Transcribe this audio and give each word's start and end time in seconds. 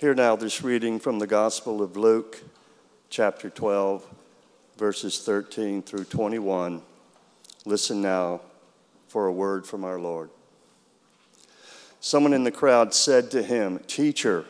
Hear 0.00 0.14
now 0.14 0.36
this 0.36 0.62
reading 0.62 1.00
from 1.00 1.18
the 1.18 1.26
Gospel 1.26 1.82
of 1.82 1.96
Luke, 1.96 2.40
chapter 3.10 3.50
12, 3.50 4.06
verses 4.76 5.18
13 5.18 5.82
through 5.82 6.04
21. 6.04 6.82
Listen 7.64 8.00
now 8.00 8.42
for 9.08 9.26
a 9.26 9.32
word 9.32 9.66
from 9.66 9.82
our 9.82 9.98
Lord. 9.98 10.30
Someone 11.98 12.32
in 12.32 12.44
the 12.44 12.52
crowd 12.52 12.94
said 12.94 13.28
to 13.32 13.42
him, 13.42 13.80
Teacher, 13.88 14.44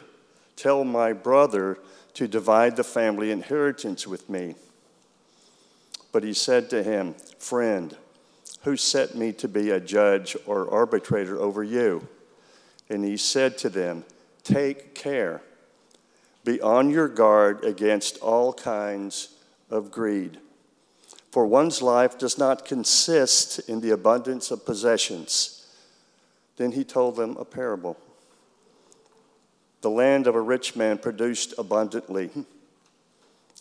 tell 0.55 0.85
my 0.85 1.15
brother 1.15 1.79
to 2.13 2.29
divide 2.29 2.77
the 2.77 2.85
family 2.85 3.31
inheritance 3.31 4.07
with 4.07 4.29
me. 4.29 4.55
But 6.13 6.25
he 6.25 6.35
said 6.35 6.69
to 6.69 6.83
him, 6.83 7.15
Friend, 7.39 7.97
who 8.65 8.77
set 8.77 9.15
me 9.15 9.33
to 9.33 9.49
be 9.49 9.71
a 9.71 9.81
judge 9.81 10.37
or 10.45 10.71
arbitrator 10.71 11.41
over 11.41 11.65
you? 11.65 12.07
And 12.91 13.03
he 13.03 13.17
said 13.17 13.57
to 13.59 13.71
them, 13.71 14.05
Take 14.49 14.95
care. 14.95 15.43
Be 16.43 16.59
on 16.63 16.89
your 16.89 17.07
guard 17.07 17.67
against 17.67 18.17
all 18.21 18.55
kinds 18.55 19.35
of 19.69 19.91
greed. 19.91 20.39
For 21.31 21.45
one's 21.45 21.83
life 21.83 22.17
does 22.17 22.39
not 22.39 22.65
consist 22.65 23.59
in 23.69 23.83
the 23.83 23.91
abundance 23.91 24.51
of 24.51 24.65
possessions. 24.65 25.67
Then 26.57 26.73
he 26.73 26.83
told 26.83 27.17
them 27.17 27.37
a 27.37 27.45
parable. 27.45 27.99
The 29.83 29.91
land 29.91 30.27
of 30.27 30.35
a 30.35 30.41
rich 30.41 30.75
man 30.75 30.97
produced 30.97 31.53
abundantly. 31.59 32.31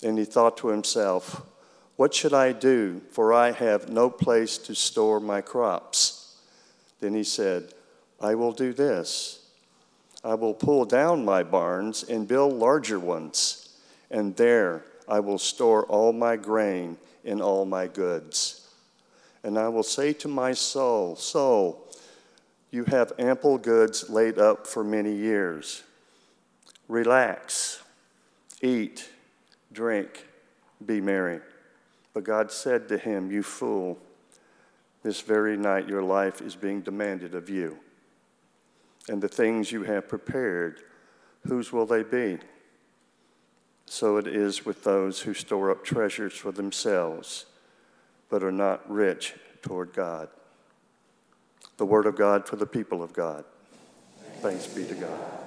And 0.02 0.18
he 0.18 0.24
thought 0.24 0.56
to 0.60 0.70
himself, 0.70 1.42
What 1.98 2.14
should 2.14 2.34
I 2.34 2.54
do? 2.54 3.02
For 3.12 3.34
I 3.34 3.52
have 3.52 3.90
no 3.90 4.10
place 4.10 4.58
to 4.60 4.74
store 4.74 5.20
my 5.20 5.42
crops. 5.42 6.38
Then 7.02 7.14
he 7.14 7.26
said, 7.26 7.74
I 8.22 8.36
will 8.36 8.54
do 8.54 8.72
this. 8.72 9.47
I 10.28 10.34
will 10.34 10.54
pull 10.54 10.84
down 10.84 11.24
my 11.24 11.42
barns 11.42 12.04
and 12.04 12.28
build 12.28 12.52
larger 12.52 13.00
ones, 13.00 13.70
and 14.12 14.36
there 14.36 14.84
I 15.08 15.22
will 15.22 15.38
store 15.38 15.86
all 15.86 16.12
my 16.12 16.36
grain 16.36 16.98
and 17.24 17.42
all 17.42 17.64
my 17.64 17.88
goods. 17.88 18.68
And 19.42 19.58
I 19.58 19.70
will 19.70 19.84
say 19.84 20.12
to 20.12 20.28
my 20.28 20.52
soul, 20.52 21.16
Soul, 21.16 21.82
you 22.72 22.84
have 22.84 23.14
ample 23.18 23.58
goods 23.58 24.10
laid 24.10 24.38
up 24.38 24.68
for 24.68 24.84
many 24.84 25.16
years. 25.16 25.84
Relax, 26.90 27.82
eat, 28.62 29.10
drink, 29.72 30.26
be 30.86 31.00
merry. 31.00 31.40
But 32.14 32.26
God 32.26 32.52
said 32.52 32.90
to 32.90 32.98
him, 32.98 33.32
You 33.32 33.44
fool, 33.44 33.98
this 35.04 35.22
very 35.22 35.56
night 35.56 35.88
your 35.88 36.04
life 36.04 36.42
is 36.42 36.58
being 36.58 36.82
demanded 36.82 37.34
of 37.34 37.50
you 37.50 37.78
and 39.10 39.22
the 39.22 39.28
things 39.28 39.72
you 39.72 39.84
have 39.84 40.08
prepared, 40.08 40.82
whose 41.48 41.72
will 41.72 41.86
they 41.86 42.04
be? 42.04 42.40
So 43.86 44.18
it 44.18 44.28
is 44.28 44.66
with 44.66 44.84
those 44.84 45.22
who 45.22 45.34
store 45.34 45.72
up 45.72 45.84
treasures 45.84 46.34
for 46.34 46.52
themselves, 46.52 47.46
but 48.30 48.44
are 48.44 48.52
not 48.52 48.90
rich 48.90 49.36
toward 49.62 49.94
God. 49.94 50.28
The 51.78 51.86
word 51.86 52.06
of 52.06 52.18
God 52.18 52.48
for 52.48 52.58
the 52.58 52.66
people 52.66 53.02
of 53.02 53.14
God. 53.14 53.46
Thanks 54.42 54.68
be 54.68 54.84
to 54.86 54.96
God. 54.96 55.47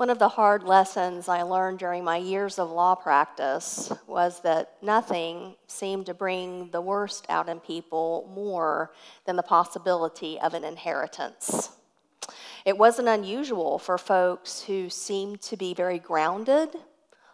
One 0.00 0.08
of 0.08 0.18
the 0.18 0.30
hard 0.30 0.62
lessons 0.62 1.28
I 1.28 1.42
learned 1.42 1.78
during 1.78 2.04
my 2.04 2.16
years 2.16 2.58
of 2.58 2.70
law 2.70 2.94
practice 2.94 3.92
was 4.06 4.40
that 4.40 4.78
nothing 4.80 5.56
seemed 5.66 6.06
to 6.06 6.14
bring 6.14 6.70
the 6.70 6.80
worst 6.80 7.26
out 7.28 7.50
in 7.50 7.60
people 7.60 8.26
more 8.34 8.92
than 9.26 9.36
the 9.36 9.42
possibility 9.42 10.40
of 10.40 10.54
an 10.54 10.64
inheritance. 10.64 11.68
It 12.64 12.78
wasn't 12.78 13.08
unusual 13.08 13.78
for 13.78 13.98
folks 13.98 14.62
who 14.62 14.88
seemed 14.88 15.42
to 15.42 15.56
be 15.58 15.74
very 15.74 15.98
grounded, 15.98 16.70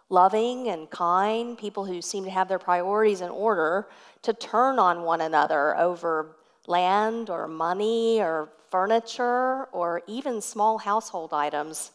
loving, 0.08 0.66
and 0.66 0.90
kind, 0.90 1.56
people 1.56 1.84
who 1.84 2.02
seemed 2.02 2.26
to 2.26 2.32
have 2.32 2.48
their 2.48 2.58
priorities 2.58 3.20
in 3.20 3.30
order, 3.30 3.86
to 4.22 4.32
turn 4.32 4.80
on 4.80 5.02
one 5.02 5.20
another 5.20 5.76
over 5.76 6.34
land 6.66 7.30
or 7.30 7.46
money 7.46 8.20
or 8.20 8.48
furniture 8.72 9.66
or 9.66 10.02
even 10.08 10.40
small 10.40 10.78
household 10.78 11.32
items 11.32 11.92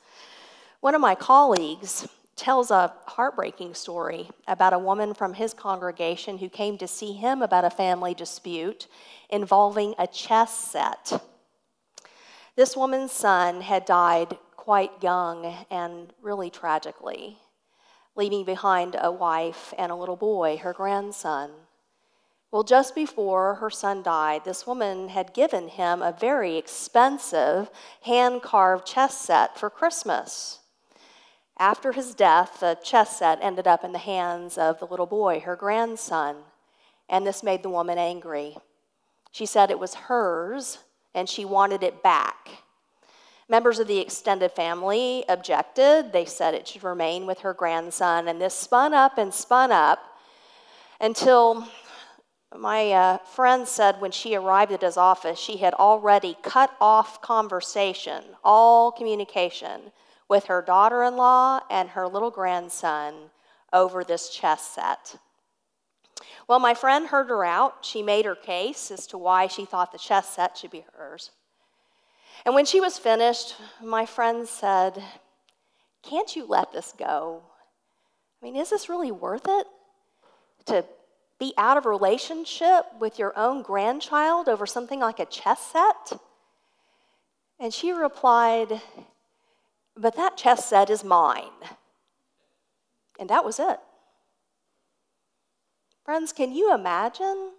one 0.81 0.95
of 0.95 1.01
my 1.01 1.13
colleagues 1.13 2.07
tells 2.35 2.71
a 2.71 2.91
heartbreaking 3.05 3.75
story 3.75 4.27
about 4.47 4.73
a 4.73 4.79
woman 4.79 5.13
from 5.13 5.35
his 5.35 5.53
congregation 5.53 6.39
who 6.39 6.49
came 6.49 6.75
to 6.75 6.87
see 6.87 7.13
him 7.13 7.43
about 7.43 7.63
a 7.63 7.69
family 7.69 8.15
dispute 8.15 8.87
involving 9.29 9.93
a 9.99 10.07
chess 10.07 10.51
set. 10.51 11.23
This 12.55 12.75
woman's 12.75 13.11
son 13.11 13.61
had 13.61 13.85
died 13.85 14.37
quite 14.55 14.91
young 15.03 15.65
and 15.69 16.11
really 16.19 16.49
tragically, 16.49 17.37
leaving 18.15 18.43
behind 18.43 18.95
a 18.99 19.11
wife 19.11 19.75
and 19.77 19.91
a 19.91 19.95
little 19.95 20.15
boy, 20.15 20.57
her 20.57 20.73
grandson. 20.73 21.51
Well, 22.49 22.63
just 22.63 22.95
before 22.95 23.55
her 23.55 23.69
son 23.69 24.01
died, 24.01 24.45
this 24.45 24.65
woman 24.65 25.09
had 25.09 25.35
given 25.35 25.67
him 25.67 26.01
a 26.01 26.11
very 26.11 26.57
expensive 26.57 27.69
hand 28.01 28.41
carved 28.41 28.87
chess 28.87 29.15
set 29.15 29.59
for 29.59 29.69
Christmas. 29.69 30.60
After 31.61 31.91
his 31.91 32.15
death, 32.15 32.61
the 32.61 32.75
chess 32.81 33.19
set 33.19 33.37
ended 33.39 33.67
up 33.67 33.83
in 33.83 33.91
the 33.91 33.99
hands 33.99 34.57
of 34.57 34.79
the 34.79 34.87
little 34.87 35.05
boy, 35.05 35.41
her 35.41 35.55
grandson, 35.55 36.37
and 37.07 37.23
this 37.23 37.43
made 37.43 37.61
the 37.61 37.69
woman 37.69 37.99
angry. 37.99 38.57
She 39.31 39.45
said 39.45 39.69
it 39.69 39.77
was 39.77 39.93
hers 39.93 40.79
and 41.13 41.29
she 41.29 41.45
wanted 41.45 41.83
it 41.83 42.01
back. 42.01 42.63
Members 43.47 43.77
of 43.77 43.85
the 43.85 43.99
extended 43.99 44.53
family 44.53 45.23
objected. 45.29 46.11
They 46.11 46.25
said 46.25 46.55
it 46.55 46.67
should 46.67 46.83
remain 46.83 47.27
with 47.27 47.41
her 47.41 47.53
grandson, 47.53 48.27
and 48.27 48.41
this 48.41 48.55
spun 48.55 48.95
up 48.95 49.19
and 49.19 49.31
spun 49.31 49.71
up 49.71 49.99
until 50.99 51.67
my 52.57 52.91
uh, 52.91 53.17
friend 53.19 53.67
said 53.67 54.01
when 54.01 54.11
she 54.11 54.33
arrived 54.33 54.71
at 54.71 54.81
his 54.81 54.97
office, 54.97 55.37
she 55.37 55.57
had 55.57 55.75
already 55.75 56.35
cut 56.41 56.75
off 56.81 57.21
conversation, 57.21 58.23
all 58.43 58.91
communication 58.91 59.91
with 60.31 60.45
her 60.45 60.61
daughter 60.61 61.03
in 61.03 61.17
law 61.17 61.59
and 61.69 61.89
her 61.89 62.07
little 62.07 62.31
grandson 62.31 63.13
over 63.73 64.01
this 64.01 64.29
chess 64.29 64.65
set. 64.65 65.17
Well, 66.47 66.57
my 66.57 66.73
friend 66.73 67.07
heard 67.07 67.27
her 67.27 67.43
out. 67.43 67.79
She 67.81 68.01
made 68.01 68.23
her 68.23 68.35
case 68.35 68.91
as 68.91 69.05
to 69.07 69.17
why 69.17 69.47
she 69.47 69.65
thought 69.65 69.91
the 69.91 69.97
chess 69.97 70.29
set 70.29 70.57
should 70.57 70.71
be 70.71 70.85
hers. 70.93 71.31
And 72.45 72.55
when 72.55 72.65
she 72.65 72.79
was 72.79 72.97
finished, 72.97 73.55
my 73.83 74.05
friend 74.05 74.47
said, 74.47 75.03
Can't 76.01 76.33
you 76.33 76.45
let 76.47 76.71
this 76.71 76.93
go? 76.97 77.43
I 78.41 78.45
mean, 78.45 78.55
is 78.55 78.69
this 78.69 78.87
really 78.87 79.11
worth 79.11 79.49
it? 79.49 79.67
To 80.67 80.85
be 81.39 81.53
out 81.57 81.75
of 81.75 81.85
relationship 81.85 82.85
with 83.01 83.19
your 83.19 83.37
own 83.37 83.63
grandchild 83.63 84.47
over 84.47 84.65
something 84.65 85.01
like 85.01 85.19
a 85.19 85.25
chess 85.25 85.59
set? 85.59 86.17
And 87.59 87.73
she 87.73 87.91
replied, 87.91 88.81
but 90.01 90.15
that 90.15 90.35
chess 90.35 90.65
set 90.65 90.89
is 90.89 91.03
mine. 91.03 91.51
And 93.19 93.29
that 93.29 93.45
was 93.45 93.59
it. 93.59 93.79
Friends, 96.03 96.33
can 96.33 96.51
you 96.51 96.73
imagine 96.73 97.51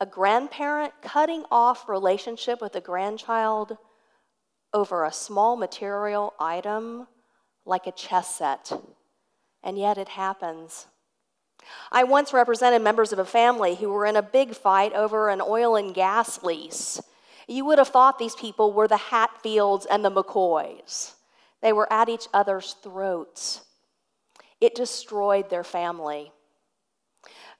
a 0.00 0.06
grandparent 0.06 0.92
cutting 1.02 1.44
off 1.50 1.88
relationship 1.88 2.60
with 2.60 2.76
a 2.76 2.80
grandchild 2.80 3.76
over 4.72 5.04
a 5.04 5.12
small 5.12 5.56
material 5.56 6.32
item 6.38 7.08
like 7.64 7.88
a 7.88 7.92
chess 7.92 8.36
set? 8.36 8.70
And 9.64 9.76
yet 9.76 9.98
it 9.98 10.10
happens. 10.10 10.86
I 11.90 12.04
once 12.04 12.32
represented 12.32 12.82
members 12.82 13.12
of 13.12 13.18
a 13.18 13.24
family 13.24 13.74
who 13.74 13.88
were 13.88 14.06
in 14.06 14.14
a 14.14 14.22
big 14.22 14.54
fight 14.54 14.92
over 14.92 15.28
an 15.28 15.42
oil 15.44 15.74
and 15.74 15.92
gas 15.92 16.44
lease. 16.44 17.00
You 17.48 17.64
would 17.64 17.78
have 17.78 17.88
thought 17.88 18.18
these 18.18 18.36
people 18.36 18.72
were 18.72 18.86
the 18.86 18.96
Hatfields 18.96 19.86
and 19.86 20.04
the 20.04 20.10
McCoys. 20.10 21.14
They 21.60 21.72
were 21.72 21.92
at 21.92 22.08
each 22.08 22.28
other's 22.32 22.74
throats. 22.82 23.62
It 24.60 24.74
destroyed 24.74 25.50
their 25.50 25.64
family. 25.64 26.32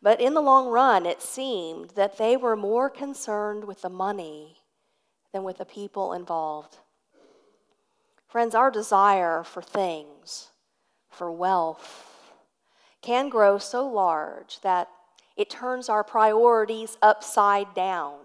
But 0.00 0.20
in 0.20 0.34
the 0.34 0.40
long 0.40 0.68
run, 0.68 1.06
it 1.06 1.22
seemed 1.22 1.90
that 1.90 2.18
they 2.18 2.36
were 2.36 2.56
more 2.56 2.88
concerned 2.88 3.64
with 3.64 3.82
the 3.82 3.88
money 3.88 4.58
than 5.32 5.42
with 5.42 5.58
the 5.58 5.64
people 5.64 6.12
involved. 6.12 6.76
Friends, 8.28 8.54
our 8.54 8.70
desire 8.70 9.42
for 9.42 9.62
things, 9.62 10.48
for 11.10 11.32
wealth, 11.32 12.32
can 13.00 13.28
grow 13.28 13.58
so 13.58 13.88
large 13.88 14.60
that 14.60 14.88
it 15.36 15.50
turns 15.50 15.88
our 15.88 16.04
priorities 16.04 16.98
upside 17.00 17.74
down. 17.74 18.18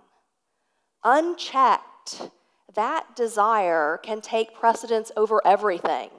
Unchecked, 1.03 2.29
that 2.75 3.15
desire 3.15 3.99
can 4.01 4.21
take 4.21 4.55
precedence 4.55 5.11
over 5.15 5.41
everything, 5.45 6.09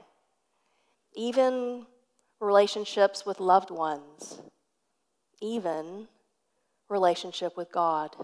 even 1.15 1.85
relationships 2.39 3.25
with 3.25 3.39
loved 3.39 3.71
ones, 3.71 4.41
even 5.41 6.07
relationship 6.89 7.57
with 7.57 7.71
God. 7.71 8.15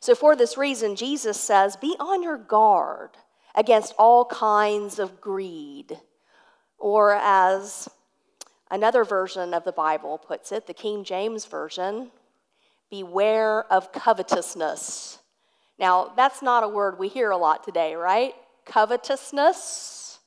So, 0.00 0.14
for 0.14 0.36
this 0.36 0.56
reason, 0.56 0.96
Jesus 0.96 1.40
says, 1.40 1.76
Be 1.76 1.94
on 1.98 2.22
your 2.22 2.38
guard 2.38 3.10
against 3.54 3.94
all 3.98 4.24
kinds 4.26 4.98
of 4.98 5.20
greed. 5.20 5.98
Or, 6.78 7.14
as 7.14 7.88
another 8.70 9.04
version 9.04 9.52
of 9.52 9.64
the 9.64 9.72
Bible 9.72 10.18
puts 10.18 10.52
it, 10.52 10.66
the 10.66 10.74
King 10.74 11.04
James 11.04 11.44
Version, 11.44 12.10
beware 12.90 13.64
of 13.72 13.92
covetousness. 13.92 15.18
Now, 15.78 16.12
that's 16.16 16.42
not 16.42 16.64
a 16.64 16.68
word 16.68 16.98
we 16.98 17.08
hear 17.08 17.30
a 17.30 17.36
lot 17.36 17.62
today, 17.62 17.94
right? 17.94 18.34
Covetousness. 18.66 20.18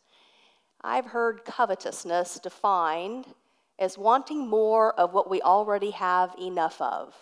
I've 0.82 1.08
heard 1.08 1.46
covetousness 1.46 2.40
defined 2.40 3.26
as 3.78 3.98
wanting 3.98 4.48
more 4.48 4.94
of 5.00 5.14
what 5.14 5.30
we 5.30 5.42
already 5.42 5.92
have 5.92 6.34
enough 6.40 6.80
of. 6.82 7.14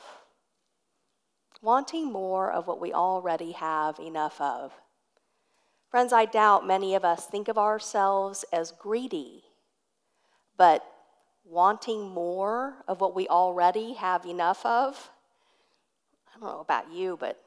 Wanting 1.61 2.11
more 2.11 2.51
of 2.51 2.67
what 2.67 2.79
we 2.79 2.93
already 2.93 3.53
have 3.53 3.99
enough 3.99 4.39
of. 4.39 4.73
Friends, 5.89 6.13
I 6.13 6.25
doubt 6.25 6.67
many 6.67 6.93
of 6.93 7.03
us 7.03 7.25
think 7.25 7.47
of 7.47 7.57
ourselves 7.57 8.45
as 8.53 8.71
greedy, 8.71 9.43
but 10.55 10.85
wanting 11.43 12.09
more 12.09 12.75
of 12.87 13.01
what 13.01 13.15
we 13.15 13.27
already 13.27 13.93
have 13.93 14.25
enough 14.25 14.63
of, 14.65 15.09
I 16.27 16.39
don't 16.39 16.47
know 16.47 16.59
about 16.59 16.93
you, 16.93 17.17
but 17.19 17.41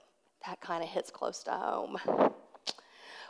that 0.46 0.60
kind 0.60 0.82
of 0.82 0.88
hits 0.88 1.10
close 1.10 1.42
to 1.44 1.52
home. 1.52 1.98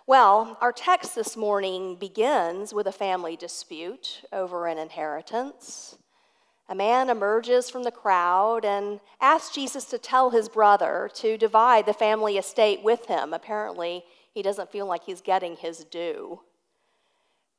Well, 0.07 0.59
our 0.61 0.73
text 0.73 1.15
this 1.15 1.37
morning 1.37 1.97
begins 1.97 2.75
with 2.75 2.87
a 2.87 2.93
family 2.93 3.37
dispute 3.37 4.23
over 4.33 4.67
an 4.67 4.77
inheritance. 4.77 5.97
A 6.69 6.75
man 6.75 7.09
emerges 7.09 7.71
from 7.71 7.83
the 7.83 7.91
crowd 7.91 8.65
and 8.65 9.01
asks 9.21 9.55
Jesus 9.55 9.85
to 9.87 9.99
tell 9.99 10.31
his 10.31 10.49
brother 10.49 11.11
to 11.15 11.37
divide 11.37 11.87
the 11.87 11.93
family 11.93 12.37
estate 12.37 12.83
with 12.83 13.07
him. 13.07 13.33
Apparently, 13.33 14.05
he 14.33 14.43
doesn't 14.43 14.73
feel 14.73 14.87
like 14.87 15.05
he's 15.05 15.21
getting 15.21 15.57
his 15.57 15.85
due. 15.85 16.41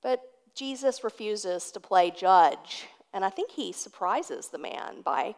But 0.01 0.21
Jesus 0.55 1.03
refuses 1.03 1.71
to 1.71 1.79
play 1.79 2.11
judge, 2.11 2.87
and 3.13 3.23
I 3.23 3.29
think 3.29 3.51
he 3.51 3.71
surprises 3.71 4.49
the 4.49 4.57
man 4.57 5.01
by 5.03 5.35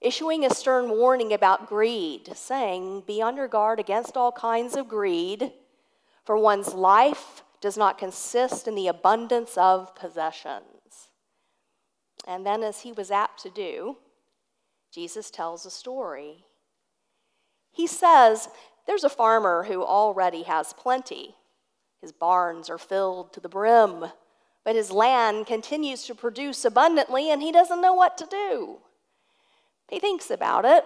issuing 0.00 0.44
a 0.44 0.50
stern 0.50 0.90
warning 0.90 1.32
about 1.32 1.68
greed, 1.68 2.30
saying, 2.36 3.04
Be 3.06 3.22
on 3.22 3.36
your 3.36 3.48
guard 3.48 3.80
against 3.80 4.16
all 4.16 4.32
kinds 4.32 4.76
of 4.76 4.88
greed, 4.88 5.52
for 6.24 6.36
one's 6.36 6.74
life 6.74 7.42
does 7.60 7.76
not 7.76 7.98
consist 7.98 8.68
in 8.68 8.74
the 8.74 8.88
abundance 8.88 9.56
of 9.56 9.94
possessions. 9.94 11.08
And 12.26 12.44
then, 12.44 12.62
as 12.62 12.80
he 12.80 12.92
was 12.92 13.10
apt 13.10 13.42
to 13.42 13.50
do, 13.50 13.96
Jesus 14.92 15.30
tells 15.30 15.66
a 15.66 15.70
story. 15.70 16.44
He 17.72 17.86
says, 17.86 18.48
There's 18.86 19.04
a 19.04 19.08
farmer 19.08 19.64
who 19.64 19.82
already 19.82 20.42
has 20.42 20.72
plenty. 20.72 21.34
His 22.00 22.12
barns 22.12 22.68
are 22.70 22.78
filled 22.78 23.32
to 23.32 23.40
the 23.40 23.48
brim, 23.48 24.06
but 24.64 24.76
his 24.76 24.90
land 24.90 25.46
continues 25.46 26.04
to 26.04 26.14
produce 26.14 26.64
abundantly, 26.64 27.30
and 27.30 27.42
he 27.42 27.50
doesn't 27.50 27.80
know 27.80 27.94
what 27.94 28.16
to 28.18 28.26
do. 28.26 28.78
He 29.88 29.98
thinks 29.98 30.30
about 30.30 30.64
it 30.64 30.84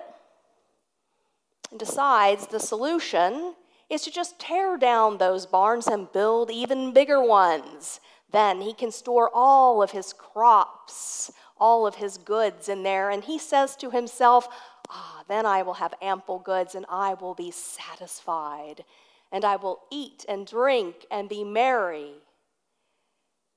and 1.71 1.79
decides 1.79 2.47
the 2.47 2.61
solution 2.61 3.55
is 3.91 4.03
to 4.03 4.11
just 4.11 4.39
tear 4.39 4.77
down 4.77 5.19
those 5.19 5.47
barns 5.47 5.87
and 5.87 6.13
build 6.13 6.51
even 6.51 6.93
bigger 6.93 7.23
ones. 7.23 8.01
Then 8.31 8.61
he 8.61 8.75
can 8.75 8.93
store 8.93 9.31
all 9.33 9.83
of 9.83 9.93
his 9.93 10.13
crops, 10.13 11.33
all 11.59 11.87
of 11.87 11.95
his 11.95 12.19
goods 12.19 12.69
in 12.69 12.83
there, 12.83 13.11
and 13.11 13.25
he 13.25 13.39
says 13.39 13.77
to 13.77 13.91
himself, 13.91 14.49
Ah, 14.91 15.23
then 15.29 15.47
I 15.47 15.63
will 15.63 15.75
have 15.75 15.95
ample 16.01 16.39
goods 16.39 16.75
and 16.75 16.87
I 16.89 17.15
will 17.15 17.35
be 17.35 17.51
satisfied, 17.51 18.85
and 19.33 19.45
I 19.45 19.57
will 19.57 19.81
eat 19.91 20.25
and 20.29 20.47
drink 20.47 21.07
and 21.11 21.29
be 21.29 21.45
merry. 21.45 22.13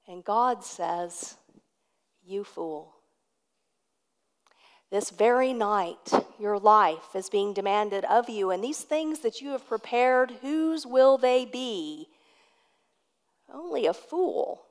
And 0.07 0.23
God 0.23 0.63
says, 0.63 1.35
You 2.23 2.43
fool. 2.43 3.00
This 4.91 5.09
very 5.09 5.53
night, 5.53 6.11
your 6.37 6.59
life 6.59 7.15
is 7.15 7.29
being 7.29 7.53
demanded 7.53 8.03
of 8.05 8.29
you, 8.29 8.51
and 8.51 8.61
these 8.61 8.81
things 8.81 9.19
that 9.19 9.41
you 9.41 9.51
have 9.51 9.65
prepared, 9.65 10.31
whose 10.41 10.85
will 10.85 11.17
they 11.17 11.45
be? 11.45 12.09
Only 13.51 13.85
a 13.85 13.93
fool 13.93 14.63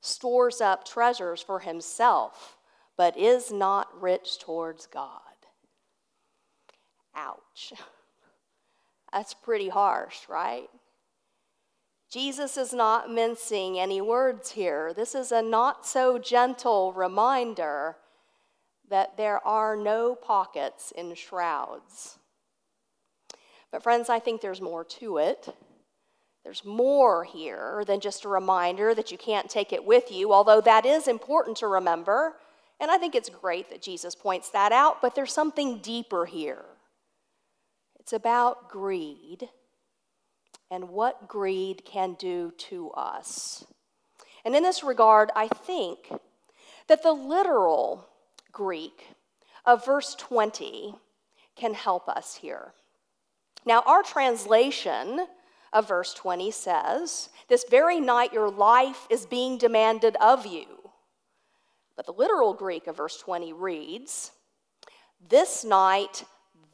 stores 0.00 0.62
up 0.62 0.86
treasures 0.86 1.42
for 1.42 1.60
himself, 1.60 2.56
but 2.96 3.18
is 3.18 3.52
not 3.52 3.88
rich 4.00 4.38
towards 4.38 4.86
God. 4.86 5.20
Ouch. 7.14 7.74
That's 9.12 9.34
pretty 9.34 9.68
harsh, 9.68 10.28
right? 10.28 10.68
Jesus 12.10 12.56
is 12.56 12.72
not 12.72 13.10
mincing 13.10 13.78
any 13.78 14.00
words 14.00 14.52
here. 14.52 14.94
This 14.94 15.14
is 15.14 15.30
a 15.30 15.42
not 15.42 15.86
so 15.86 16.18
gentle 16.18 16.94
reminder 16.94 17.96
that 18.90 19.16
there 19.16 19.46
are 19.46 19.76
no 19.76 20.14
pockets 20.14 20.92
in 20.96 21.14
shrouds. 21.14 22.18
But, 23.70 23.82
friends, 23.82 24.08
I 24.08 24.18
think 24.18 24.40
there's 24.40 24.60
more 24.60 24.84
to 24.84 25.18
it. 25.18 25.54
There's 26.44 26.64
more 26.64 27.24
here 27.24 27.84
than 27.86 28.00
just 28.00 28.24
a 28.24 28.28
reminder 28.28 28.94
that 28.94 29.12
you 29.12 29.18
can't 29.18 29.50
take 29.50 29.72
it 29.72 29.84
with 29.84 30.10
you, 30.10 30.32
although 30.32 30.62
that 30.62 30.86
is 30.86 31.06
important 31.06 31.58
to 31.58 31.66
remember. 31.66 32.36
And 32.80 32.90
I 32.90 32.96
think 32.96 33.14
it's 33.14 33.28
great 33.28 33.68
that 33.70 33.82
Jesus 33.82 34.14
points 34.14 34.48
that 34.50 34.72
out, 34.72 35.02
but 35.02 35.14
there's 35.14 35.32
something 35.32 35.78
deeper 35.78 36.24
here. 36.24 36.64
It's 37.98 38.12
about 38.12 38.70
greed 38.70 39.48
and 40.70 40.88
what 40.88 41.28
greed 41.28 41.84
can 41.84 42.14
do 42.14 42.52
to 42.56 42.90
us. 42.92 43.66
And 44.44 44.54
in 44.56 44.62
this 44.62 44.82
regard, 44.82 45.30
I 45.36 45.48
think 45.48 46.10
that 46.86 47.02
the 47.02 47.12
literal 47.12 48.08
Greek 48.58 49.14
of 49.64 49.84
verse 49.86 50.16
20 50.16 50.96
can 51.54 51.74
help 51.74 52.08
us 52.08 52.34
here. 52.42 52.72
Now, 53.64 53.84
our 53.86 54.02
translation 54.02 55.28
of 55.72 55.86
verse 55.86 56.12
20 56.12 56.50
says, 56.50 57.28
This 57.48 57.64
very 57.70 58.00
night 58.00 58.32
your 58.32 58.50
life 58.50 59.06
is 59.10 59.26
being 59.26 59.58
demanded 59.58 60.16
of 60.16 60.44
you. 60.44 60.66
But 61.94 62.06
the 62.06 62.12
literal 62.12 62.52
Greek 62.52 62.88
of 62.88 62.96
verse 62.96 63.16
20 63.18 63.52
reads, 63.52 64.32
This 65.28 65.64
night 65.64 66.24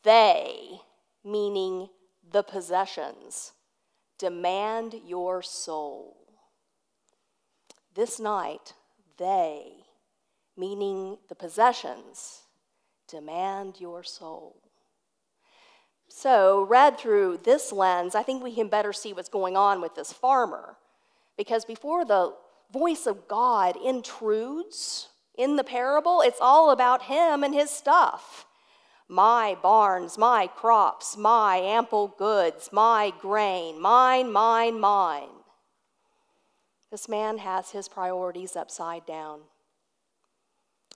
they, 0.05 0.81
meaning 1.23 1.91
the 2.33 2.43
possessions, 2.43 3.53
demand 4.19 4.94
your 5.05 5.43
soul. 5.43 6.17
This 7.94 8.19
night 8.19 8.73
they, 9.19 9.83
meaning 10.56 11.19
the 11.29 11.34
possessions, 11.34 12.43
demand 13.08 13.81
your 13.81 14.03
soul. 14.03 14.56
So, 16.08 16.65
read 16.69 16.99
through 16.99 17.41
this 17.44 17.73
lens, 17.73 18.15
I 18.15 18.23
think 18.23 18.43
we 18.43 18.55
can 18.55 18.69
better 18.69 18.93
see 18.93 19.13
what's 19.13 19.29
going 19.29 19.56
on 19.56 19.81
with 19.81 19.94
this 19.94 20.13
farmer. 20.13 20.77
Because 21.37 21.65
before 21.65 22.05
the 22.05 22.34
voice 22.73 23.06
of 23.06 23.27
God 23.27 23.77
intrudes 23.77 25.08
in 25.37 25.56
the 25.56 25.65
parable, 25.65 26.20
it's 26.20 26.41
all 26.41 26.70
about 26.70 27.05
him 27.05 27.43
and 27.43 27.55
his 27.55 27.70
stuff. 27.70 28.46
My 29.08 29.56
barns, 29.61 30.17
my 30.17 30.46
crops, 30.46 31.17
my 31.17 31.56
ample 31.56 32.08
goods, 32.08 32.70
my 32.73 33.13
grain, 33.20 33.81
mine, 33.81 34.32
mine, 34.32 34.81
mine. 34.81 35.29
This 36.91 37.08
man 37.08 37.39
has 37.39 37.73
his 37.73 37.89
priorities 37.89 38.56
upside 38.56 39.05
down. 39.05 39.41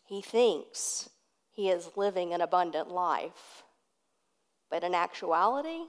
He 0.08 0.22
thinks 0.22 1.10
he 1.50 1.68
is 1.68 1.90
living 1.94 2.32
an 2.32 2.40
abundant 2.40 2.88
life, 2.88 3.62
but 4.70 4.82
in 4.82 4.94
actuality, 4.94 5.82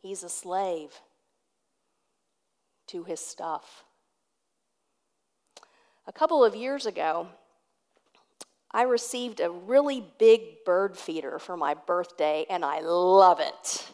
he's 0.00 0.22
a 0.22 0.30
slave 0.30 0.98
to 2.86 3.04
his 3.04 3.20
stuff. 3.20 3.84
A 6.06 6.12
couple 6.12 6.42
of 6.42 6.56
years 6.56 6.86
ago, 6.86 7.28
I 8.70 8.84
received 8.84 9.40
a 9.40 9.50
really 9.50 10.02
big 10.18 10.64
bird 10.64 10.96
feeder 10.96 11.38
for 11.38 11.54
my 11.54 11.74
birthday, 11.74 12.46
and 12.48 12.64
I 12.64 12.80
love 12.80 13.40
it. 13.40 13.92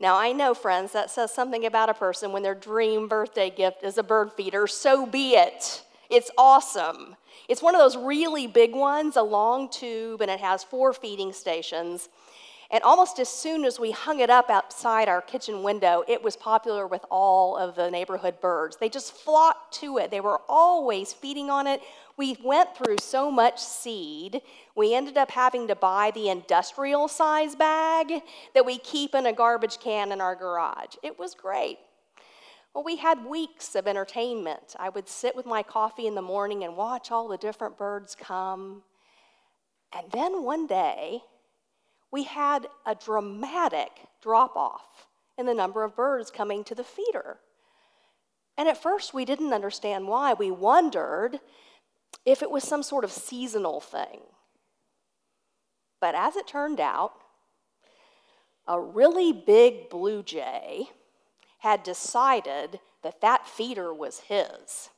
Now, 0.00 0.16
I 0.16 0.32
know, 0.32 0.54
friends, 0.54 0.92
that 0.92 1.10
says 1.10 1.34
something 1.34 1.66
about 1.66 1.90
a 1.90 1.94
person 1.94 2.32
when 2.32 2.42
their 2.42 2.54
dream 2.54 3.08
birthday 3.08 3.50
gift 3.50 3.84
is 3.84 3.98
a 3.98 4.02
bird 4.02 4.32
feeder. 4.32 4.66
So 4.66 5.04
be 5.04 5.34
it. 5.34 5.82
It's 6.10 6.30
awesome. 6.38 7.16
It's 7.48 7.62
one 7.62 7.74
of 7.74 7.80
those 7.80 7.96
really 7.96 8.46
big 8.46 8.74
ones, 8.74 9.16
a 9.16 9.22
long 9.22 9.68
tube, 9.68 10.22
and 10.22 10.30
it 10.30 10.40
has 10.40 10.64
four 10.64 10.92
feeding 10.92 11.32
stations. 11.32 12.08
And 12.70 12.82
almost 12.82 13.18
as 13.18 13.30
soon 13.30 13.64
as 13.64 13.80
we 13.80 13.92
hung 13.92 14.20
it 14.20 14.28
up 14.28 14.50
outside 14.50 15.08
our 15.08 15.22
kitchen 15.22 15.62
window, 15.62 16.04
it 16.06 16.22
was 16.22 16.36
popular 16.36 16.86
with 16.86 17.04
all 17.10 17.56
of 17.56 17.74
the 17.74 17.90
neighborhood 17.90 18.40
birds. 18.42 18.76
They 18.76 18.90
just 18.90 19.12
flocked 19.12 19.72
to 19.76 19.96
it. 19.96 20.10
They 20.10 20.20
were 20.20 20.42
always 20.48 21.14
feeding 21.14 21.48
on 21.48 21.66
it. 21.66 21.80
We 22.18 22.36
went 22.44 22.76
through 22.76 22.96
so 23.00 23.30
much 23.30 23.60
seed, 23.60 24.42
we 24.74 24.92
ended 24.92 25.16
up 25.16 25.30
having 25.30 25.68
to 25.68 25.76
buy 25.76 26.10
the 26.12 26.28
industrial 26.28 27.06
size 27.06 27.54
bag 27.54 28.22
that 28.54 28.66
we 28.66 28.78
keep 28.78 29.14
in 29.14 29.24
a 29.24 29.32
garbage 29.32 29.78
can 29.78 30.10
in 30.10 30.20
our 30.20 30.34
garage. 30.34 30.96
It 31.02 31.18
was 31.18 31.34
great. 31.34 31.78
Well, 32.78 32.84
we 32.84 32.98
had 32.98 33.26
weeks 33.26 33.74
of 33.74 33.88
entertainment. 33.88 34.76
I 34.78 34.88
would 34.88 35.08
sit 35.08 35.34
with 35.34 35.46
my 35.46 35.64
coffee 35.64 36.06
in 36.06 36.14
the 36.14 36.22
morning 36.22 36.62
and 36.62 36.76
watch 36.76 37.10
all 37.10 37.26
the 37.26 37.36
different 37.36 37.76
birds 37.76 38.14
come. 38.14 38.84
And 39.92 40.08
then 40.12 40.44
one 40.44 40.68
day, 40.68 41.22
we 42.12 42.22
had 42.22 42.68
a 42.86 42.94
dramatic 42.94 43.90
drop 44.22 44.54
off 44.54 45.08
in 45.36 45.44
the 45.44 45.54
number 45.54 45.82
of 45.82 45.96
birds 45.96 46.30
coming 46.30 46.62
to 46.62 46.74
the 46.76 46.84
feeder. 46.84 47.40
And 48.56 48.68
at 48.68 48.80
first, 48.80 49.12
we 49.12 49.24
didn't 49.24 49.52
understand 49.52 50.06
why. 50.06 50.34
We 50.34 50.52
wondered 50.52 51.40
if 52.24 52.42
it 52.42 52.50
was 52.52 52.62
some 52.62 52.84
sort 52.84 53.02
of 53.02 53.10
seasonal 53.10 53.80
thing. 53.80 54.20
But 56.00 56.14
as 56.14 56.36
it 56.36 56.46
turned 56.46 56.78
out, 56.78 57.14
a 58.68 58.78
really 58.80 59.32
big 59.32 59.90
blue 59.90 60.22
jay 60.22 60.90
had 61.58 61.82
decided 61.82 62.80
that 63.02 63.20
that 63.20 63.46
feeder 63.46 63.92
was 63.92 64.20
his, 64.20 64.90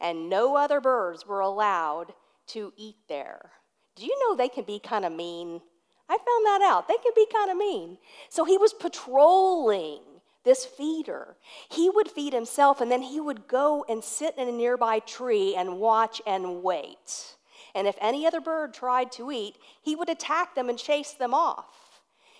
and 0.00 0.28
no 0.28 0.56
other 0.56 0.80
birds 0.80 1.26
were 1.26 1.40
allowed 1.40 2.12
to 2.48 2.72
eat 2.76 2.96
there. 3.08 3.52
Do 3.96 4.06
you 4.06 4.16
know 4.20 4.34
they 4.34 4.48
can 4.48 4.64
be 4.64 4.78
kind 4.78 5.04
of 5.04 5.12
mean? 5.12 5.60
I 6.08 6.16
found 6.16 6.46
that 6.46 6.60
out. 6.62 6.88
They 6.88 6.96
can 6.96 7.12
be 7.14 7.26
kind 7.32 7.50
of 7.50 7.56
mean. 7.56 7.98
So 8.28 8.44
he 8.44 8.56
was 8.56 8.72
patrolling 8.72 10.00
this 10.44 10.64
feeder. 10.64 11.36
He 11.68 11.90
would 11.90 12.08
feed 12.08 12.32
himself 12.32 12.80
and 12.80 12.90
then 12.90 13.02
he 13.02 13.20
would 13.20 13.48
go 13.48 13.84
and 13.88 14.02
sit 14.02 14.38
in 14.38 14.48
a 14.48 14.52
nearby 14.52 15.00
tree 15.00 15.54
and 15.54 15.78
watch 15.78 16.22
and 16.26 16.62
wait. 16.62 17.36
And 17.74 17.86
if 17.86 17.96
any 18.00 18.26
other 18.26 18.40
bird 18.40 18.72
tried 18.72 19.12
to 19.12 19.30
eat, 19.30 19.56
he 19.82 19.94
would 19.94 20.08
attack 20.08 20.54
them 20.54 20.68
and 20.68 20.78
chase 20.78 21.12
them 21.12 21.34
off. 21.34 21.87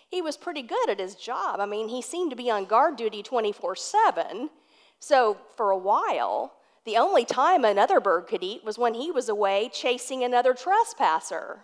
He 0.08 0.22
was 0.22 0.36
pretty 0.36 0.62
good 0.62 0.88
at 0.88 0.98
his 0.98 1.14
job. 1.14 1.60
I 1.60 1.66
mean, 1.66 1.88
he 1.88 2.00
seemed 2.00 2.30
to 2.30 2.36
be 2.36 2.50
on 2.50 2.64
guard 2.64 2.96
duty 2.96 3.22
24 3.22 3.76
7. 3.76 4.50
So 4.98 5.38
for 5.56 5.70
a 5.70 5.78
while, 5.78 6.54
the 6.84 6.96
only 6.96 7.24
time 7.24 7.64
another 7.64 8.00
bird 8.00 8.26
could 8.26 8.42
eat 8.42 8.64
was 8.64 8.78
when 8.78 8.94
he 8.94 9.10
was 9.10 9.28
away 9.28 9.70
chasing 9.72 10.24
another 10.24 10.54
trespasser. 10.54 11.60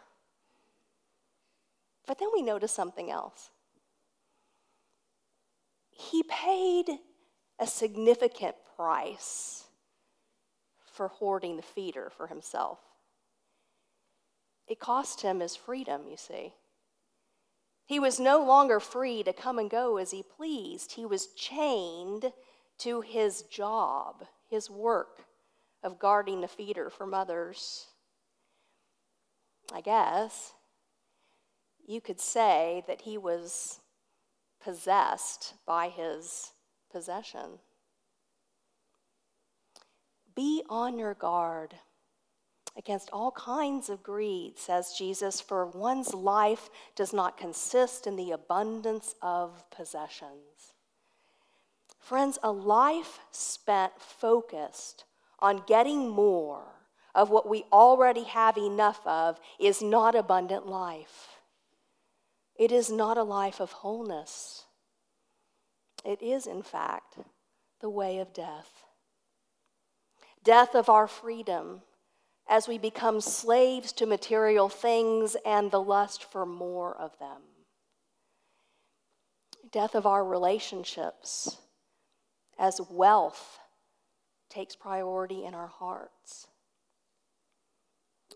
But 2.07 2.19
then 2.19 2.29
we 2.35 2.43
noticed 2.43 2.75
something 2.75 3.11
else. 3.11 3.51
He 5.91 6.23
paid 6.25 6.91
a 7.59 7.67
significant 7.67 8.57
price 8.77 9.65
for 10.85 11.09
hoarding 11.09 11.57
the 11.57 11.63
feeder 11.63 12.11
for 12.15 12.27
himself. 12.27 12.79
It 14.67 14.79
cost 14.79 15.23
him 15.23 15.41
his 15.41 15.57
freedom, 15.57 16.03
you 16.11 16.17
see. 16.17 16.53
He 17.87 18.01
was 18.01 18.19
no 18.19 18.43
longer 18.43 18.81
free 18.81 19.23
to 19.23 19.33
come 19.33 19.59
and 19.59 19.69
go 19.69 19.99
as 19.99 20.11
he 20.11 20.23
pleased. 20.23 20.93
He 20.93 21.05
was 21.05 21.27
chained 21.35 22.33
to 22.79 23.03
his 23.03 23.43
job, 23.43 24.25
his 24.49 24.71
work 24.71 25.27
of 25.83 25.99
guarding 25.99 26.41
the 26.41 26.49
feeder 26.49 26.89
from 26.89 27.13
others. 27.13 27.87
I 29.73 29.81
guess 29.81 30.53
you 31.87 32.01
could 32.01 32.21
say 32.21 32.83
that 32.87 33.03
he 33.03 33.19
was 33.19 33.81
possessed 34.63 35.55
by 35.67 35.91
his 35.91 36.53
possession. 36.91 37.59
Be 40.35 40.63
on 40.71 40.99
your 40.99 41.15
guard 41.15 41.75
against 42.77 43.11
all 43.13 43.31
kinds 43.33 43.89
of 43.89 44.03
greed, 44.03 44.59
says 44.59 44.95
Jesus, 44.99 45.41
for 45.41 45.67
one's 45.67 46.13
life 46.13 46.71
does 46.97 47.13
not 47.13 47.37
consist 47.37 48.07
in 48.07 48.17
the 48.17 48.33
abundance 48.33 49.15
of 49.23 49.69
possessions. 49.71 50.75
Friends, 52.01 52.39
a 52.43 52.51
life 52.51 53.21
spent 53.31 53.93
focused 53.99 55.05
on 55.39 55.63
getting 55.67 56.09
more 56.09 56.65
of 57.15 57.31
what 57.31 57.49
we 57.49 57.65
already 57.73 58.25
have 58.25 58.59
enough 58.59 59.01
of 59.07 59.39
is 59.61 59.81
not 59.81 60.15
abundant 60.15 60.67
life. 60.67 61.29
It 62.57 62.73
is 62.73 62.91
not 62.91 63.17
a 63.17 63.23
life 63.23 63.61
of 63.61 63.73
wholeness. 63.73 64.65
It 66.05 66.21
is, 66.23 66.47
in 66.47 66.63
fact, 66.63 67.19
the 67.81 67.91
way 67.91 68.19
of 68.19 68.33
death. 68.35 68.85
Death 70.43 70.75
of 70.75 70.89
our 70.89 71.07
freedom 71.07 71.83
as 72.49 72.69
we 72.69 72.79
become 72.79 73.21
slaves 73.21 73.93
to 73.93 74.07
material 74.07 74.69
things 74.69 75.37
and 75.47 75.71
the 75.71 75.81
lust 75.81 76.31
for 76.31 76.45
more 76.45 76.97
of 76.97 77.19
them. 77.19 77.43
Death 79.71 79.95
of 79.95 80.07
our 80.07 80.25
relationships 80.25 81.59
as 82.59 82.81
wealth 82.91 83.59
takes 84.49 84.77
priority 84.77 85.45
in 85.45 85.55
our 85.55 85.67
hearts. 85.67 86.47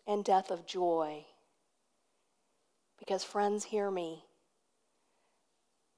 And 0.07 0.25
death 0.25 0.50
of 0.50 0.67
joy 0.67 1.27
because, 3.09 3.25
friends, 3.25 3.65
hear 3.65 3.91
me. 3.91 4.23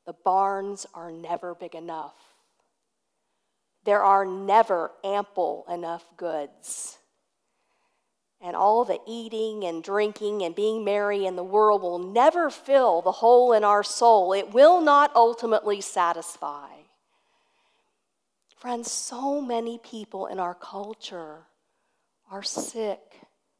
The 0.06 0.14
barns 0.24 0.86
are 0.94 1.10
never 1.10 1.56
big 1.56 1.74
enough. 1.74 2.14
There 3.84 4.02
are 4.04 4.24
never 4.24 4.92
ample 5.02 5.64
enough 5.68 6.04
goods. 6.16 6.98
And 8.40 8.56
all 8.56 8.84
the 8.84 9.00
eating 9.06 9.64
and 9.64 9.82
drinking 9.82 10.42
and 10.42 10.54
being 10.54 10.82
merry 10.84 11.26
in 11.26 11.36
the 11.36 11.44
world 11.44 11.82
will 11.82 11.98
never 11.98 12.48
fill 12.48 13.02
the 13.02 13.12
hole 13.12 13.52
in 13.52 13.64
our 13.64 13.82
soul. 13.82 14.32
It 14.32 14.52
will 14.54 14.80
not 14.80 15.14
ultimately 15.14 15.80
satisfy. 15.80 16.68
Friends, 18.56 18.90
so 18.90 19.40
many 19.40 19.78
people 19.78 20.26
in 20.26 20.38
our 20.38 20.54
culture 20.54 21.46
are 22.30 22.42
sick 22.42 23.00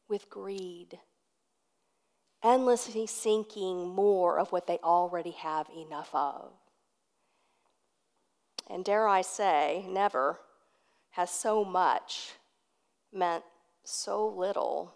with 0.09 0.29
greed 0.29 0.99
endlessly 2.43 3.07
seeking 3.07 3.87
more 3.89 4.39
of 4.39 4.51
what 4.51 4.67
they 4.67 4.79
already 4.83 5.31
have 5.31 5.67
enough 5.75 6.09
of. 6.13 6.51
And 8.69 8.85
dare 8.85 9.07
I 9.07 9.21
say, 9.21 9.85
never 9.87 10.39
has 11.11 11.29
so 11.29 11.63
much 11.63 12.33
meant 13.13 13.43
so 13.91 14.27
little 14.27 14.93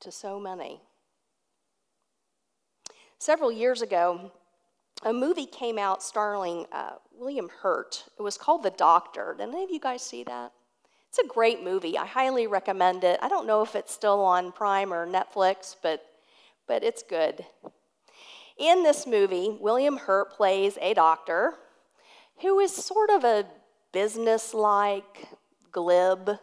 to 0.00 0.10
so 0.10 0.38
many. 0.38 0.80
Several 3.18 3.50
years 3.50 3.82
ago, 3.82 4.32
a 5.04 5.12
movie 5.12 5.46
came 5.46 5.78
out 5.78 6.02
starring 6.02 6.66
uh, 6.72 6.92
William 7.18 7.48
Hurt. 7.62 8.04
It 8.18 8.22
was 8.22 8.38
called 8.38 8.62
The 8.62 8.70
Doctor. 8.70 9.34
Did 9.38 9.48
any 9.48 9.64
of 9.64 9.70
you 9.70 9.80
guys 9.80 10.02
see 10.02 10.24
that? 10.24 10.52
It's 11.08 11.18
a 11.18 11.26
great 11.26 11.62
movie. 11.62 11.96
I 11.96 12.06
highly 12.06 12.46
recommend 12.46 13.04
it. 13.04 13.18
I 13.22 13.28
don't 13.28 13.46
know 13.46 13.62
if 13.62 13.74
it's 13.74 13.92
still 13.92 14.20
on 14.20 14.52
Prime 14.52 14.92
or 14.92 15.06
Netflix, 15.06 15.74
but 15.82 16.04
but 16.66 16.82
it's 16.82 17.02
good. 17.02 17.44
In 18.58 18.82
this 18.82 19.06
movie, 19.06 19.56
William 19.60 19.96
Hurt 19.96 20.32
plays 20.32 20.78
a 20.80 20.94
doctor 20.94 21.54
who 22.40 22.58
is 22.58 22.74
sort 22.74 23.10
of 23.10 23.24
a 23.24 23.46
business 23.92 24.52
like, 24.52 25.28
glib 25.72 26.38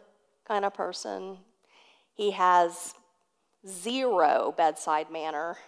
kind 0.46 0.64
of 0.64 0.74
person. 0.74 1.38
He 2.14 2.30
has 2.32 2.94
zero 3.66 4.54
bedside 4.56 5.10
manner, 5.10 5.58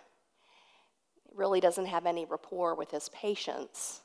He 1.24 1.30
really 1.34 1.60
doesn't 1.60 1.86
have 1.86 2.06
any 2.06 2.24
rapport 2.24 2.74
with 2.74 2.90
his 2.90 3.08
patients. 3.10 4.02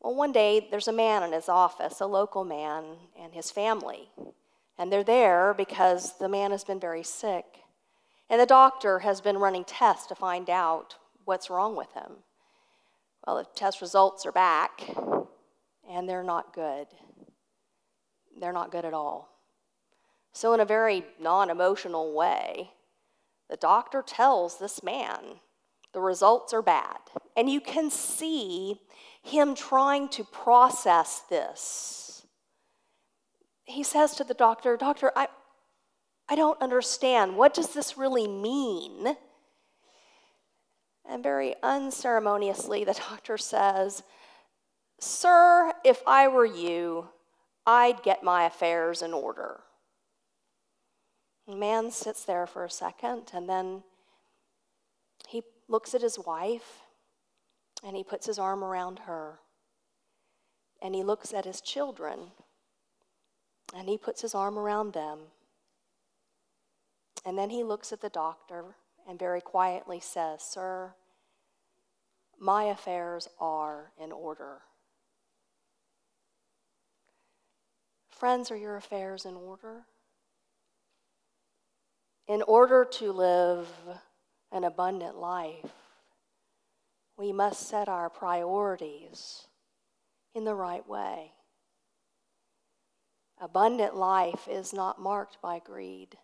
Well, 0.00 0.14
one 0.14 0.32
day 0.32 0.68
there's 0.70 0.88
a 0.88 0.92
man 0.92 1.22
in 1.22 1.32
his 1.32 1.48
office, 1.48 2.00
a 2.00 2.06
local 2.06 2.44
man, 2.44 2.84
and 3.18 3.32
his 3.32 3.50
family. 3.50 4.10
And 4.76 4.92
they're 4.92 5.04
there 5.04 5.54
because 5.56 6.18
the 6.18 6.28
man 6.28 6.50
has 6.50 6.64
been 6.64 6.80
very 6.80 7.02
sick. 7.02 7.44
And 8.28 8.40
the 8.40 8.46
doctor 8.46 8.98
has 9.00 9.20
been 9.20 9.38
running 9.38 9.64
tests 9.64 10.06
to 10.08 10.14
find 10.14 10.50
out 10.50 10.96
what's 11.24 11.48
wrong 11.48 11.76
with 11.76 11.92
him. 11.92 12.24
Well, 13.26 13.36
the 13.36 13.46
test 13.54 13.80
results 13.80 14.26
are 14.26 14.32
back, 14.32 14.82
and 15.88 16.08
they're 16.08 16.22
not 16.22 16.52
good. 16.52 16.86
They're 18.38 18.52
not 18.52 18.72
good 18.72 18.84
at 18.84 18.92
all. 18.92 19.33
So, 20.34 20.52
in 20.52 20.58
a 20.58 20.64
very 20.64 21.04
non 21.20 21.48
emotional 21.48 22.12
way, 22.12 22.72
the 23.48 23.56
doctor 23.56 24.02
tells 24.02 24.58
this 24.58 24.82
man 24.82 25.40
the 25.92 26.00
results 26.00 26.52
are 26.52 26.60
bad. 26.60 26.98
And 27.36 27.48
you 27.48 27.60
can 27.60 27.88
see 27.88 28.80
him 29.22 29.54
trying 29.54 30.08
to 30.10 30.24
process 30.24 31.22
this. 31.30 32.26
He 33.64 33.84
says 33.84 34.16
to 34.16 34.24
the 34.24 34.34
doctor, 34.34 34.76
Doctor, 34.76 35.12
I, 35.14 35.28
I 36.28 36.34
don't 36.34 36.60
understand. 36.60 37.36
What 37.36 37.54
does 37.54 37.72
this 37.72 37.96
really 37.96 38.26
mean? 38.26 39.16
And 41.08 41.22
very 41.22 41.54
unceremoniously, 41.62 42.82
the 42.82 42.94
doctor 43.10 43.38
says, 43.38 44.02
Sir, 44.98 45.72
if 45.84 46.02
I 46.08 46.26
were 46.26 46.44
you, 46.44 47.08
I'd 47.66 48.02
get 48.02 48.24
my 48.24 48.44
affairs 48.44 49.00
in 49.00 49.12
order. 49.12 49.60
Man 51.46 51.90
sits 51.90 52.24
there 52.24 52.46
for 52.46 52.64
a 52.64 52.70
second 52.70 53.30
and 53.34 53.48
then 53.48 53.82
he 55.28 55.42
looks 55.68 55.94
at 55.94 56.00
his 56.00 56.18
wife 56.18 56.80
and 57.82 57.96
he 57.96 58.02
puts 58.02 58.26
his 58.26 58.38
arm 58.38 58.64
around 58.64 59.00
her. 59.00 59.40
And 60.80 60.94
he 60.94 61.02
looks 61.02 61.32
at 61.32 61.44
his 61.44 61.60
children 61.60 62.30
and 63.74 63.88
he 63.88 63.98
puts 63.98 64.22
his 64.22 64.34
arm 64.34 64.58
around 64.58 64.92
them. 64.92 65.18
And 67.24 67.38
then 67.38 67.50
he 67.50 67.62
looks 67.62 67.92
at 67.92 68.00
the 68.00 68.08
doctor 68.08 68.76
and 69.08 69.18
very 69.18 69.40
quietly 69.40 70.00
says, 70.00 70.42
Sir, 70.42 70.94
my 72.38 72.64
affairs 72.64 73.28
are 73.38 73.92
in 74.02 74.12
order. 74.12 74.62
Friends, 78.10 78.50
are 78.50 78.56
your 78.56 78.76
affairs 78.76 79.24
in 79.24 79.34
order? 79.34 79.84
In 82.26 82.42
order 82.42 82.86
to 82.86 83.12
live 83.12 83.68
an 84.50 84.64
abundant 84.64 85.16
life, 85.16 85.72
we 87.18 87.32
must 87.32 87.68
set 87.68 87.88
our 87.88 88.08
priorities 88.08 89.46
in 90.34 90.44
the 90.44 90.54
right 90.54 90.88
way. 90.88 91.32
Abundant 93.38 93.94
life 93.94 94.48
is 94.48 94.72
not 94.72 95.00
marked 95.00 95.42
by 95.42 95.58
greed. 95.58 96.16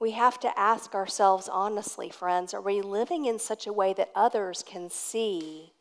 We 0.00 0.10
have 0.10 0.40
to 0.40 0.58
ask 0.58 0.96
ourselves 0.96 1.48
honestly, 1.48 2.10
friends, 2.10 2.52
are 2.54 2.60
we 2.60 2.82
living 2.82 3.26
in 3.26 3.38
such 3.38 3.68
a 3.68 3.72
way 3.72 3.92
that 3.92 4.10
others 4.16 4.64
can 4.66 4.90
see 4.90 5.72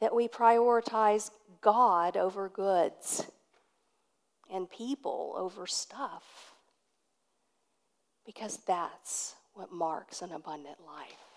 that 0.00 0.14
we 0.14 0.28
prioritize 0.28 1.30
God 1.60 2.16
over 2.16 2.48
goods 2.48 3.30
and 4.50 4.70
people 4.70 5.34
over 5.36 5.66
stuff? 5.66 6.53
Because 8.24 8.58
that's 8.66 9.34
what 9.52 9.72
marks 9.72 10.22
an 10.22 10.32
abundant 10.32 10.78
life. 10.86 11.34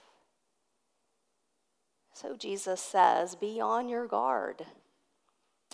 So 2.13 2.36
Jesus 2.36 2.82
says, 2.82 3.36
Be 3.36 3.62
on 3.62 3.89
your 3.89 4.08
guard 4.08 4.65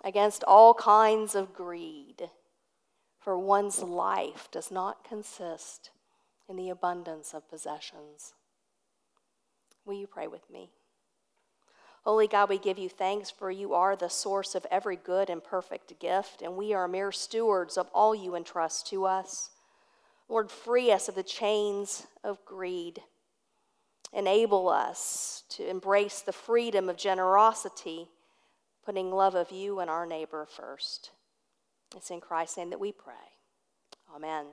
against 0.03 0.43
all 0.43 0.74
kinds 0.74 1.36
of 1.36 1.53
greed, 1.53 2.29
for 3.20 3.38
one's 3.38 3.82
life 3.82 4.50
does 4.51 4.70
not 4.70 5.08
consist 5.08 5.91
in 6.50 6.58
the 6.58 6.70
abundance 6.70 7.34
of 7.34 7.50
possessions. 7.50 8.34
Will 9.86 9.96
you 9.96 10.08
pray 10.08 10.27
with 10.27 10.50
me? 10.50 10.70
Holy 12.03 12.27
God, 12.27 12.50
we 12.50 12.58
give 12.58 12.77
you 12.77 12.89
thanks 12.89 13.29
for 13.29 13.50
you 13.50 13.74
are 13.74 13.96
the 13.96 14.10
source 14.10 14.55
of 14.55 14.67
every 14.70 14.98
good 14.98 15.29
and 15.29 15.41
perfect 15.41 15.98
gift, 16.00 16.41
and 16.41 16.58
we 16.58 16.74
are 16.74 16.88
mere 16.88 17.13
stewards 17.13 17.77
of 17.77 17.88
all 17.93 18.13
you 18.13 18.36
entrust 18.36 18.88
to 18.88 19.05
us. 19.05 19.51
Lord, 20.30 20.50
free 20.50 20.92
us 20.92 21.10
of 21.10 21.15
the 21.15 21.24
chains 21.24 22.08
of 22.24 22.44
greed 22.46 23.01
enable 24.13 24.70
us 24.70 25.44
to 25.50 25.68
embrace 25.68 26.22
the 26.22 26.32
freedom 26.32 26.88
of 26.88 26.98
generosity, 26.98 28.08
putting 28.86 29.12
love 29.12 29.36
of 29.36 29.51
you 29.51 29.80
and 29.80 29.89
our 29.89 30.06
neighbor 30.06 30.46
first. 30.46 31.12
It's 31.96 32.12
in 32.12 32.22
Christ's 32.22 32.58
name 32.58 32.70
that 32.70 32.80
we 32.80 32.92
pray. 32.92 33.13
Amen. 34.15 34.46